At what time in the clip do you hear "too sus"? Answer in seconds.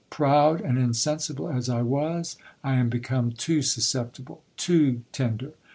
3.33-3.83